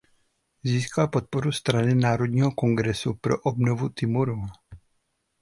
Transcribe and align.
Získal 0.63 1.07
podporu 1.07 1.51
strany 1.51 1.95
Národního 1.95 2.51
kongresu 2.51 3.13
pro 3.13 3.39
obnovu 3.41 3.89
Timoru. 3.89 4.41